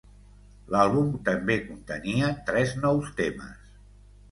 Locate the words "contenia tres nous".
1.67-3.15